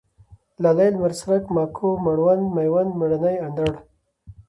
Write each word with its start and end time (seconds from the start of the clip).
لالی، 0.61 0.87
لمرڅرک، 0.93 1.43
ماکو، 1.55 1.89
مړوند، 2.05 2.43
مېوند، 2.55 2.91
مېړنی، 2.99 3.35
اندړ 3.45 3.73